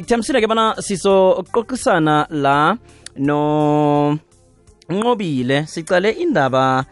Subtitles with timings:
[0.00, 2.76] ngikuthembisile ke bana sizoqoqisana la
[3.18, 4.18] no
[4.88, 6.84] nqobile sicale indaba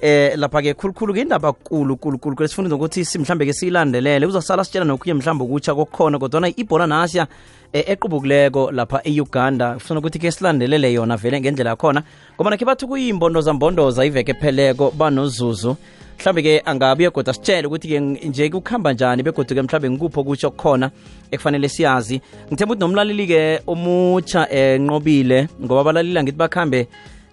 [0.00, 4.64] eh lapha ke khulukhulu ke indaba kulu kulu kulu lesifunda ukuthi simhlambe ke siyilandelele uzasala
[4.64, 7.26] sitshela nokunye mhlambe ukutsha kokukhona kodwana ibhola nasiya
[7.72, 12.04] eh, equbukileko lapha e-uganda kufuna ukuthi ke silandelele yona vele ngendlela yakhona
[12.36, 15.76] ngoba nakhe bathi kuyimbondoza mbondoza iveke pheleko banozuzu
[16.18, 20.90] mhlambe-ke angabuye goda sitshele ukuthi-ke nje kukuhamba njani begoduke mhlambe ngikuphi okutsho kukhona
[21.30, 26.80] ekufanele siyazi ngithemba ukuthi nomlaleli-ke omutsha enqobile eh, ngoba abalaleli angithi bakhambe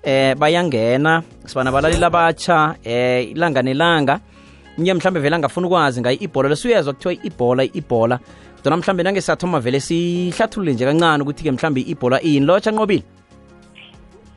[0.04, 4.20] eh bayangena sibana balaleli abatsha eh ilanga nelanga
[4.78, 8.20] nye mhlambe vele angafuna ukwazi ngayo ibhola lesuyezwa kuthiwa ibhola ibhola
[8.64, 13.04] kodwa mhlambe nange sathoma vele sihlathulule nje kancane ukuthi-ke mhlambe ibhola ini lotsha nqobile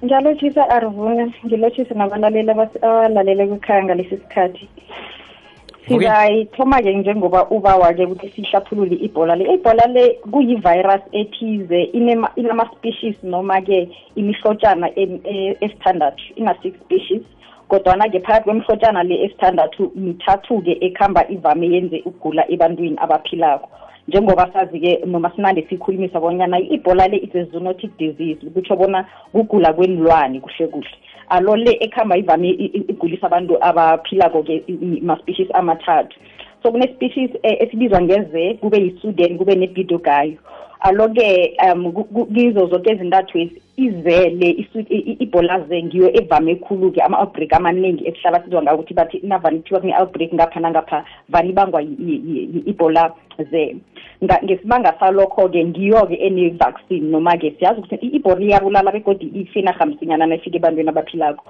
[0.04, 4.64] ngiyalotshisa arvuna ngilotshise nabalaleli abalalele kwikhaya ngalesi sikhathi
[5.84, 11.80] sizayithoma-ke njengoba ubawa-ke ukuthi sihlaphulule ibhola le ibhola le kuyi-virus ethize
[12.40, 13.78] inama-species noma-ke
[14.20, 17.22] imihlotshana e-, esithandathu ina-six species
[17.70, 23.68] kodwana-ke phakathi kwemihlotshana le esithandathu mithathu-ke ekuhamba ivame yenze ukugula ebantwini abaphilako
[24.08, 29.72] njengoba sazi-ke noma sinande sikhulumisa bonyana ibhola le is a zoonotic disease kutsho bona kugula
[29.72, 30.90] kwenilwane kuhle kuhle
[31.30, 34.54] alo le ekuhamba ivame igulisa abantu abaphilako-ke
[35.02, 36.12] ma-species amathathu
[36.62, 40.38] so kune-species eh, esibizwa ngeze kube yi-sudan kube nebidogayo
[40.88, 41.84] aloke um
[42.34, 43.38] kizo zonke ezintathu
[43.86, 44.48] izele
[45.24, 50.98] ibholaze ngiyo evame ekhulu-ke ama-outbreak amaningi esihlabathizwa ngayo ukuthi bathi navane kuthiwa kune-outbreak ngapha nangapha
[51.32, 51.80] vane ibangwa
[52.70, 53.02] ibhola
[53.50, 53.62] ze
[54.44, 61.44] ngesibanga salokho-ke ngiyo-ke ene-vaccine noma-ke siyazi ukuthi ibhola iyabulala begodi ifina hamsinyana nayifika ebantwini abaphilakho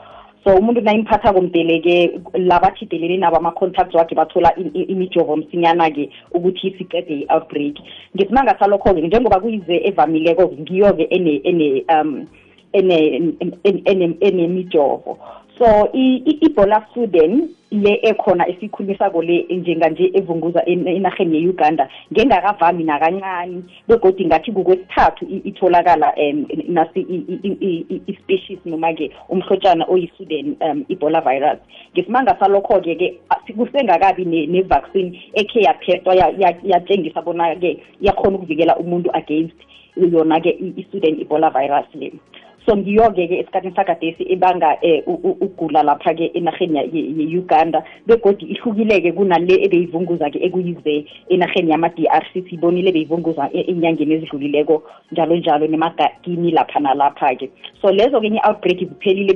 [0.44, 4.52] so umuntu nayimphatha komdeleke labathidelele nabo ama-contacts wakhe bathola
[4.92, 6.04] imijovo msinyana-ke
[6.36, 7.76] ukuthi siqede i-outbreak
[8.16, 11.04] ngesimanga salokho-ke njengoba kuyize evamileko ngiyo-ke
[11.44, 12.10] ene um
[14.24, 15.12] enemijovo
[15.58, 24.52] so i-Ebola Sudan le ekhona esikhulumisa kole njenganje evunguza enarheni ye-uganda ngengakavami nakancane begodi ngathi
[24.52, 27.00] kukwesithathu itholakala um nasi
[28.10, 31.60] i-species noma-ke umhlotshana oyi-sudan um ebola virus
[31.94, 33.08] ngesimanga salokho-ke ke
[33.56, 36.14] kusengakabi ne-vaccine ekhe yaphethwa
[36.70, 39.56] yatshengisa bona-ke iyakhona ukuvikela umuntu against
[39.96, 40.50] yona-ke
[40.82, 42.10] i-sudan ebola virus le
[42.66, 50.38] so ngiyoke-ke esikhathini sakadesi ebanga eh, um ugula lapha-ke enarheni ye-uganda begodi ihlukile-ke kunale ebeyivunguza-ke
[50.46, 50.94] ekuyize
[51.34, 54.82] enarheni yama-d r c sibonile beyivunguza e, enyangeni ezidlulileko
[55.12, 57.46] njalo njalo nemagagini lapha nalapha-ke
[57.82, 59.32] so lezo-ke i-outbreak ziphelile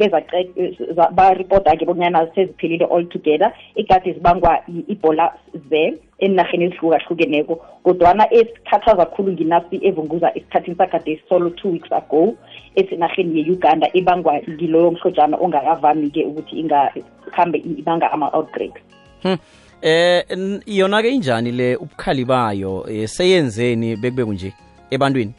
[1.18, 5.32] baripota-ke bonyana seziphelile all together ikade zibangwa i-ebola
[5.68, 12.34] ze enarheni ezihlukahlukeneko kodwana esikhathaza kakhulu nginasi evunguza esikhathini sakade solo two weeks ago
[12.74, 18.82] esenarheni ye-uganda ebangwa ngiloyo mhlojana ongakavami-ke ukuthi ingakhambe ibanga ama-outbreaks
[19.22, 19.36] hmm.
[19.82, 20.24] eh
[20.66, 24.52] yona-ke injani le ubukhali bayo eh, seyenzeni bekube kunje
[24.92, 25.32] ebantwini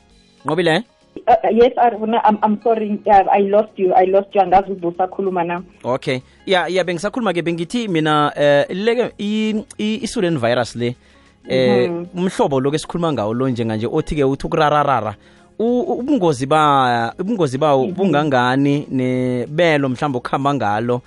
[0.45, 0.83] nqobile eh?
[1.29, 5.43] Uh, yes Aruna, I'm, i'm sorry yeah, i lost you i lost you andazi ubusakhuluma
[5.43, 9.11] nami okay ya yeah, yeah bengisakhuluma ke bengithi mina uh, eh, leke
[9.77, 10.95] i-student virus le
[11.47, 12.17] eh mm -hmm.
[12.17, 15.13] umhlobo lo esikhuluma ngawo lo njenganje othi ke uthi ukurararara
[15.59, 17.95] ubungozi ba ubungozi bawo mm -hmm.
[17.95, 21.01] bungangani nebelo mhlawumbe okuhamba ngalo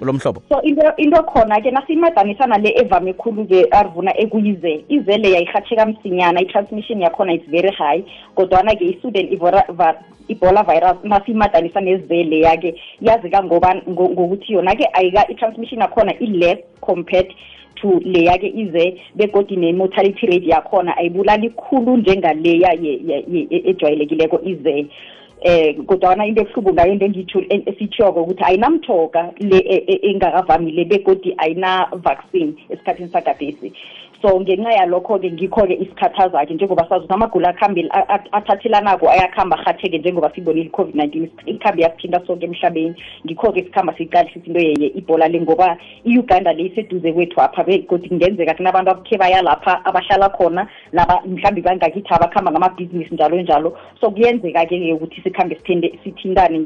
[0.00, 5.86] lo mhlobo so into into khona ke nasiyimadanisa le evame khulu-ke arvuna ekuyize izele yayihatsheka
[5.86, 8.04] msinyana i-transmission yakhona is very high
[8.36, 9.32] kodwana-ke i-student
[10.28, 17.32] ebola virus nasiyimadanisa nezele yake yazika ngokuthi yona-ke ayika i-transmission yakhona i-less compared
[17.76, 24.86] to leya-ke ize begodi ne-mortality rate yakhona ayibulali khulu njengaleya e, ejwayelekileko ize
[25.44, 30.82] eh kodwana into ebuhlungu ngayo into engitho eh, esitshoko ukuthi ayinamthoka le eh, eh, engakavamile
[30.90, 33.68] begodi ayina-vaccine esikhathini sagadesi
[34.22, 37.90] so ngenxa yalokho-ke ngikho-ke isikhathaza-ke njengoba sazi ukuthi amagula akuhambile
[38.32, 42.94] athathelanako ayakuhamba ahatheke njengoba sibonile i-covid-19 ikhambe yasiphinda sonke emhlabeni
[43.26, 48.90] ngikho-ke sikhamba siyiqalisisa into ye-ibola le ngoba i-uganda le iseduze kwethu apha begodi kungenzeka kunabantu
[48.90, 55.58] abukhe bayalapha abahlala khona laba mhlawumbe bangakithi abakuhamba ngamabhizinisi njalo njalo so kuyenzeka-ke ukuthi sikhambe
[56.04, 56.58] sithintane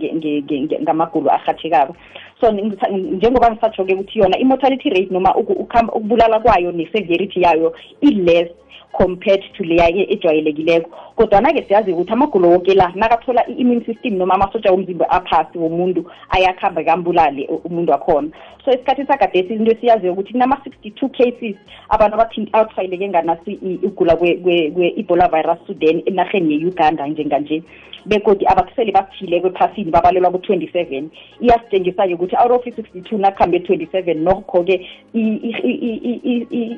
[0.83, 1.97] ngamagulo ahathekabo
[2.41, 8.51] so njengoba ngisatsho-ke ukuthi yona i-mortality rate noma ukubulala kwayo ne-severity esakhulayo i-less
[8.97, 14.73] compared to leya ejwayelekileko kodwana-ke siyazi ukuthi amagulo woke la nakathola i-immune system noma amasotsha
[14.73, 18.29] womzimba aphasi womuntu ayakuhamba kambulale umuntu wakhona
[18.65, 21.57] so esikhathini sagadesi into esiyaziyo ukuthi kunama-sixty two cases
[21.89, 22.17] abantu
[22.53, 27.63] abathwayeleke nganasi ukugula kwe-ebola virus sudan enarheni ye-uganda njenganje
[28.07, 31.11] begodi abasele baphile kwephasini babalelwa ku-twenty seven
[31.41, 34.87] iyasitshengisa-ke ukuthi out of i-sixty two nakuhambe twenty seven nokho-ke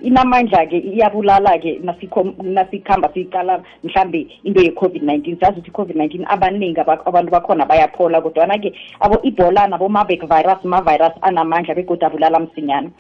[0.05, 1.81] inamandla kodwa-ke iyabulala-ke
[2.45, 9.67] nasikhamba siqala mhlambe into ye-covid-19 sazi ukuthi i-covid-19 abaningi abantu bakhona bayaphola kodwana-ke abo ibola
[9.69, 12.91] nabo mabek virus ma-virus anamandla begodwa abulala msinyana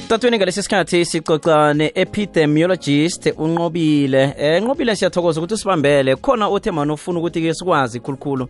[0.07, 4.33] Tatweni ngalesi sikhathi sixoxa ne-epidemiologist unqobile.
[4.37, 6.15] Eh nqobile siyathokoza ukuthi usibambele.
[6.15, 8.45] Khona othe manofuna ukuthi ke sikwazi khulukhulu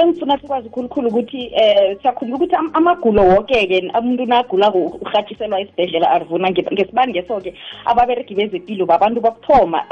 [0.00, 7.50] engifuna sikwazi khulukhulu ukuthi eh siyakhumbula ukuthi amagulo wonke-ke umuntu nagulako urhatshiselwa isibhedlela arivuna ngesibangeso-ke
[7.90, 9.84] ababeregi bezempilo babantu bakuthoma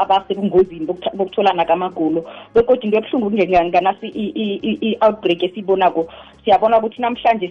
[0.00, 2.22] abasebungozini bokutholana kwamagulo
[2.54, 6.06] bekodwa into ebuhlungu kungenganasi i-outbreak esiyibonako
[6.44, 7.46] siyabona ukuthi namhlanje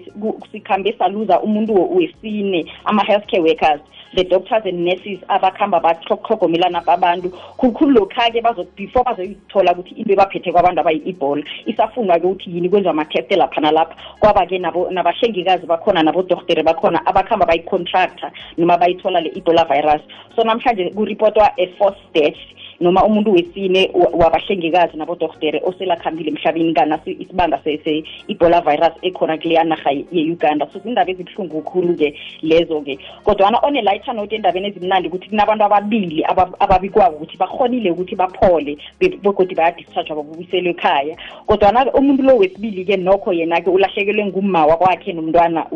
[0.52, 3.82] sikhambe saluza umuntu wesine ama-health care workers
[4.16, 7.30] the doctors and nurses abakhamba batlhogomelana babantu
[7.60, 8.40] khulukhulu lokha-ke
[8.78, 14.58] before bazoyithola ukuthi into ebaphethe kwabantu abayi-ebola isafunda-ke ukuthi yini kwenziwa amatheste lapha nalapha kwaba-ke
[14.90, 20.02] nabahlengikazi bakhona nabodoktere bakhona abakhamba bayicontracta noma bayithola le ebola virus
[20.36, 22.38] so namhlanje kuripotwa a force death
[22.82, 30.80] noma umuntu wesine wabahlengikazi nabodoktere oselakhambile emhlabeni kanasi isibanga se-ebola virus ekhona kuleyanarha ye-uganda so
[30.80, 36.24] zindaba ezibuhlungu khulu-ke lezo-ke kodwana on a lighter note endabeni ezimnandi ukuthi kunabantu ababili
[36.60, 41.18] ababikwako ukuthi bakhonile ukuthi baphole begodi bayadischarge babubuselwe ekhaya
[41.48, 45.68] kodwana umuntu lo wesibili-ke nokho yena-ke ulahlekelwe ngumma wakwakhe nomntwana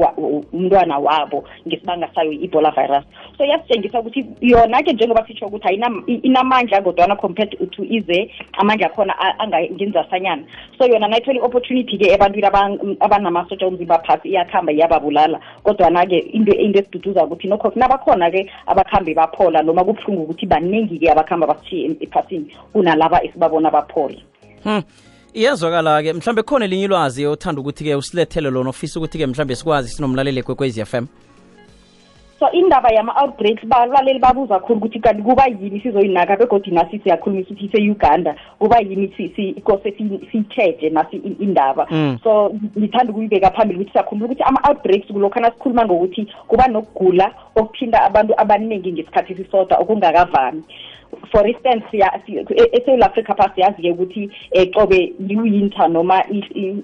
[0.54, 3.04] umntwana wabo ngesibanga sayo i-ebola virus
[3.38, 10.44] so yasitshengisa ukuthi yona-ke njengoba sitsho ukuthi ayinamandla kodwana compared to ize amandla akhona angenzasanyana
[10.78, 12.48] so yona nayithole i-opportunity-ke ebantwini
[13.00, 19.84] abanamasosha omzimba phasi iyakuhamba iyababulala kodwana-ke into into esiduduza ukuthi nokho kunabakhona-ke abakhambe baphola noma
[19.84, 24.18] kubuhlungu ukuthi baningi-ke abakhamba basishiye ephasini kunalaba esibabona baphola
[24.64, 24.82] hmm.
[25.34, 30.78] iyazwakala-ke mhlambe khona elinye ilwazi othanda ukuthi-ke usilethele lona ofisa ukuthi-ke mhlambe sikwazi sinomlaleli ekwekwez
[30.78, 31.08] f m
[32.40, 37.70] so indaba yama-outbreaks balaleli babuza khulu ukuthi kanti kuba yini sizoyinaka begodi nasi siyakhulumisa ukuthi
[37.72, 39.10] se-uganda kuba yini
[39.64, 39.92] kose
[40.32, 42.20] siyi-cheje nasi indaba mm.
[42.24, 48.34] so ngithanda ukuyibeka phambili ukuthi siyakhuluma ukuthi ama-outbreaks kulokhana sikhuluma ngokuthi kuba nokugula okuthinta abantu
[48.38, 50.64] abaningi ngesikhathi sisodwa okungakavami
[51.32, 51.86] for instance
[52.72, 56.22] esewula africa phasi yazi-ke ukuthi um eh, cobe liwinter noma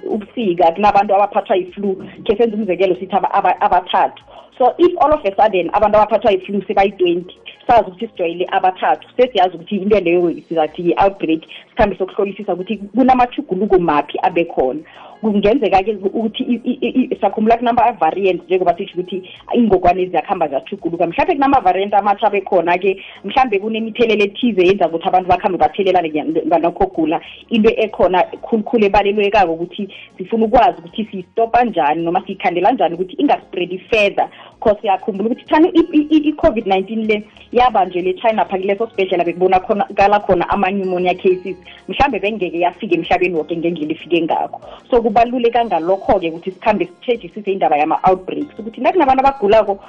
[0.10, 3.15] ubusika kunabantu abaphathwa yi-flu khe senze umzekelo sithi
[3.60, 4.24] abathathu
[4.60, 7.32] so if all of a sudden then abantu abaphathwa yi-flu sebayi-20
[7.68, 14.18] sazi ukuthi sijwayele abathathu sesiyazi ukuthi into leyo sizathi yi-outbreak sikhambe sokuhlolisisa ukuthi kunamathuguluko maphi
[14.24, 14.80] abekhona
[15.22, 19.18] kungenzeka-ke ukuthi sakhumula kunama-variant njengoba sisho ukuthi
[19.56, 22.92] ingogwane ziyakuhamba ziyathuguluka mhlawumbe kunama-variant amatsha abekhona-ke
[23.24, 26.10] mhlawumbe kunemithelelo ethize yenza ukuthi abantu bakhambe bathelelane
[26.48, 29.84] ngalokho gula into ekhona khulukhulu ebalelwekako ukuthi
[30.18, 34.28] sifuna ukwazi ukuthi siyistopa njani noma siyikhandela njani ukuthi ingaspreadi further
[34.60, 39.60] cause siyakhumbula ukuthi thani i-covid-19 le yaba nje le china phakuleso sibhedlela bekubona
[39.96, 41.56] kala khona ama-pneumonia cases
[41.88, 47.78] mhlambe bengeke yafika emhlabeni woke ngendlela ifike ngakho so kubaluleka ngalokho-ke ukuthi sikhambe sitshejisise indaba
[47.78, 49.80] yama-outbreaks ukuthi nakunabantu abagulako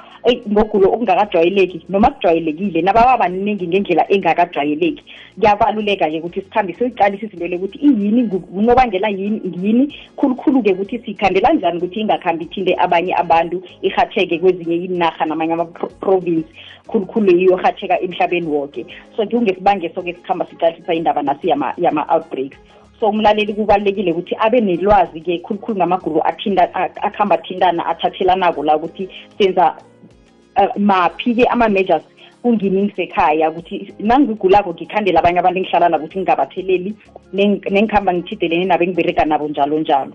[0.49, 5.03] ngogulo okungakajwayeleki noma kujwayelekile nababa baningi ngendlela engakajwayeleki
[5.39, 8.23] kuyabaluleka-ke ukuthi sikhambe soyiqalisa izinto le ukuthi iyini
[8.55, 14.85] unobangela yini yini khulukhulu-ke ukuthi siyikhandela njani ukuthi ingakhambi ithinte abanye abantu ihatheke kwezi kwezinye
[14.85, 16.45] inarha namanye ama-province
[16.89, 24.11] khulukhulu iyorhatsheka emhlabeni woke so kungesibangeso-ke sikhamba siqalisisa indaba nasi yama-outbreaks yama so umlaleli kubalulekile
[24.13, 29.73] ukuthi abe nelwazi-ke khulukhulu ngamaguru akhamba athintana athathelanako la ukuthi senza
[30.61, 32.03] uh, maphi-ke ama-measures
[32.43, 36.91] kungimi ngisekhaya ukuthi nangigulako ngikhandela abanye abantu engihlala nabo ukuthi ngingabatheleli
[37.33, 40.13] nengikhamba ngithidelene nabo engibereka nabo njalo njalo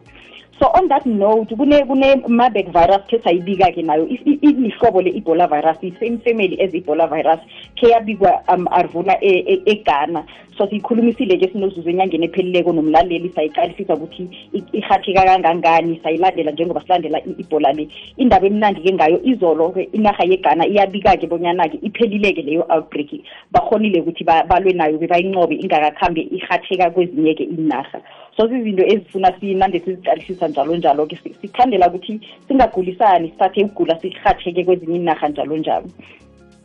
[0.58, 6.72] so on that note kune-marburg virus khe sayibika-ke nayo iyihlobo le-ebola virus i-same family as
[6.78, 7.40] ebola virus
[7.80, 13.94] khe yabikwa um arvuna eghana e, e so siyikhulumisile nje sinozuzu enyangeni ephelileko nomlaleli sayiqalisisa
[13.94, 14.28] ukuthi
[14.72, 21.78] ihatheka kangangani sayilandela njengoba silandela i-ebola le indaba emnandi-ke ngayo izolo-ke inaha yeghana iyabika-ke bonyana-ke
[21.82, 23.10] iphelileke leyo outbreak
[23.52, 28.00] bakhonile ukuthi balwe nayo-ke bayincobe ingakakhambe ihatheka kwezinye-ke inaha
[28.36, 34.96] so zizinto ezifuna sinande siziqalisisa siyasebenza njalo njalo-ke sikhandela ukuthi singagulisani sithathe ukugula sihatheke kwezinye
[34.96, 35.86] inarha njalo njalo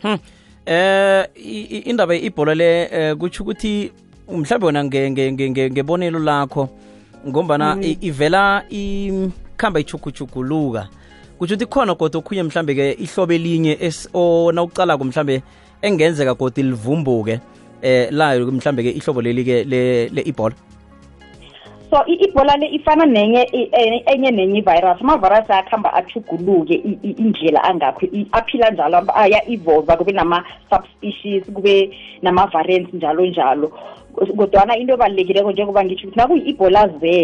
[0.01, 0.17] hmm.
[0.65, 1.25] eh
[1.88, 3.91] indaba ibhola le eh, kutsho ukuthi
[4.31, 6.69] mhlawumbe wona ngebonelo lakho
[7.27, 7.95] ngombana mm.
[8.01, 10.88] ivela ikhamba ichukuchuguluka
[11.38, 13.77] kutsho ukuthi khona kodwa okhunye mhlambe-ke ihlobo elinye
[14.13, 15.41] ona ucalako mhlambe
[15.81, 17.39] engenzeka kodwa livumbuke
[17.81, 19.63] eh layo mhlambe-ke ihlobo leli-ke
[20.13, 20.80] le ibhola le
[21.91, 23.41] so ibhola le ifana nenye
[24.07, 32.93] enye nenye i-virus ama-virus ayakuhamba athuguluke indlela angakho aphila njalo aya-evolva kube nama-subspecies kube nama-variants
[32.93, 33.71] njalo njalo
[34.11, 37.15] kodwana into ebalulekileko njengoba ngitsho ukuthi nakuyi ibholaze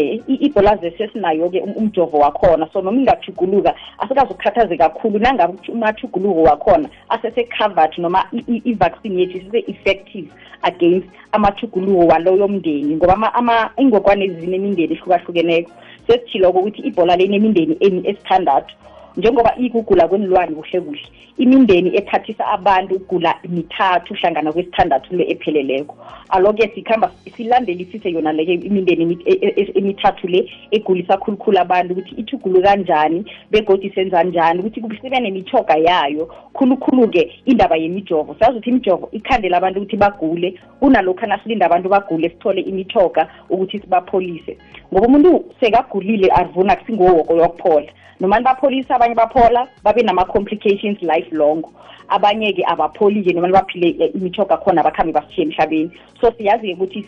[0.47, 8.23] ibholaze sesinayo-ke um, umjovo wakhona so noma ingajuguluka asikazukukhathaze kakhulu nangabe umajuguluko wakhona asese-covered noma
[8.31, 10.27] i-vaccine yethu isese-effective
[10.63, 15.71] against amajuguluko waloyo mndeni ngoba ingogwane zine imindeni ehlukahlukeneko
[16.07, 17.73] sesitshiloko ukuthi ibhola le inemindeni
[18.07, 18.73] esithandathu
[19.17, 21.01] njengoba ikugula kwenilwane kuhle kuhle
[21.37, 25.95] imindeni ethathisa abantu ukugula mithathu hlangana kwesithandathu le epheleleko
[26.29, 30.41] alo-ke sikhamba silandelisise yona leke imindeni e, e, e, emithathu le
[30.75, 33.19] egulisa khulukhulu abantu ukuthi ithugulu kanjani
[33.51, 39.97] begodi senzanjani ukuthi sibe nemithoga yayo khulukhulu-ke indaba yemijovo sazi ukuthi imijovo ikhandela abantu ukuthi
[39.97, 44.53] bagule kunalokhu nasilinda abantu bagule sithole imithoga ukuthi sibapholise
[44.93, 47.89] ngoba umuntu sekagulile arvuna kusingowoko yokuphola
[48.19, 51.61] noma libapholisa abanye baphola babe nama-complications life long
[52.09, 55.91] abanye-ke abapholi-ke noma baphile eh, imithoga khona abakhambe basishiye emhlabeni
[56.21, 56.99] so siyazi-ke ukuthi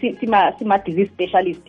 [0.60, 1.62] sima-disease specialist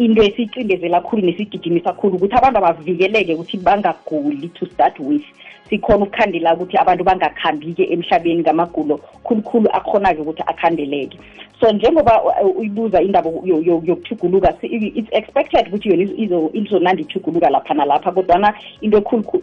[0.00, 5.24] into esicindezela khulu nesigijimisa khulu ukuthi abantu abavikeleke ukuthi bangaguli to start with
[5.70, 11.16] sikhona ukukhandela ukuthi abantu bangakhambi-ke emhlabeni ngamagulo khulukhulu akhona-ke ukuthi akhandeleke
[11.60, 18.54] so njengoba eh, uyibuza indaba yokuthuguluka it's expected ukuthi yona izonandi ithuguluka lapha nalapha kodwana
[18.80, 19.42] into ekhulukhulu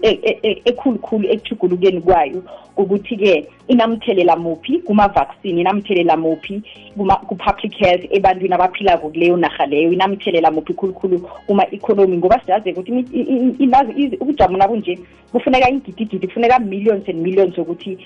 [1.26, 2.44] e, e, e, ekuthugulukeni kwayo
[2.78, 6.62] ukuthi-ke inamthelela muphi kuma-vaccine inamthelela muphi
[7.28, 14.68] ku-public health ebantwini abaphilako kuleyo naha leyo inamthelela muphi khulukhulu kuma-economy ngoba siyazi ukuthi ukujamona
[14.68, 15.00] kunje
[15.32, 17.98] kufuneka ingididi eligidi kufuneka millions and millions ukuthi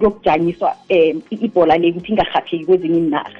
[0.00, 3.38] yokujanyiswa um eh, ibhola le ukuthi ingarhapheki kwezinye inarha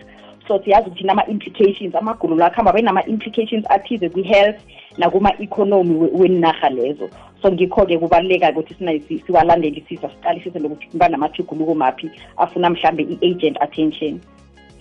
[0.49, 4.59] so siyazi ukuthi nama-implications amagulu la kuhamba benama-implications athize kwi-health
[4.99, 7.09] nakuma-economy wenarha lezo
[7.43, 14.21] so ngikho-ke kubaluleka ukuthi siwalandelisisa siqalisise lokuthi kuba namathuguluko maphi afuna mhlambe i-agent attention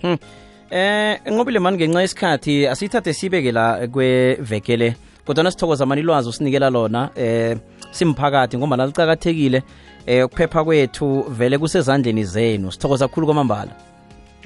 [0.02, 0.16] hmm.
[0.70, 4.94] eh ngobile mani ngenxa yesikhathi asiyithathe sibeke la kwevekele
[5.26, 7.56] kodwana sithokoza mani ilwazi usinikela lona eh
[7.92, 9.62] simphakathi ngombana liqakathekile
[10.08, 13.70] um ukuphepha kwethu vele kusezandleni zenu sithokoza kakhulu kwamambala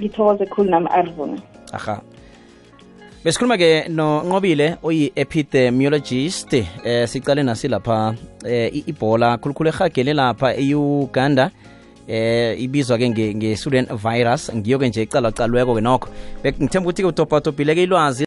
[0.00, 1.38] ngithokoze khulu nami arvona
[1.72, 1.96] aha
[3.24, 6.52] besikhuluma-ke nonqobile oyi-epidemiologist
[6.84, 11.50] eh sicale nasilapha eh ibhola khulukhulu ehagele lapha e-uganda
[12.08, 16.08] eh ibizwa-ke nge-student virus ngiyo-ke nje icalacalweko-ke nokho
[16.44, 18.24] ngithemba ukuthi-ke utobhatobhileke ilwazi